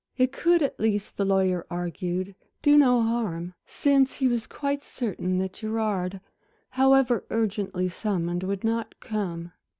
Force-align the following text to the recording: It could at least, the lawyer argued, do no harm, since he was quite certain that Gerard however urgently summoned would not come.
It 0.17 0.31
could 0.31 0.63
at 0.63 0.79
least, 0.79 1.15
the 1.15 1.25
lawyer 1.25 1.63
argued, 1.69 2.33
do 2.63 2.75
no 2.75 3.03
harm, 3.03 3.53
since 3.67 4.15
he 4.15 4.27
was 4.27 4.47
quite 4.47 4.81
certain 4.83 5.37
that 5.37 5.53
Gerard 5.53 6.19
however 6.71 7.23
urgently 7.29 7.87
summoned 7.87 8.41
would 8.41 8.63
not 8.63 8.99
come. 8.99 9.51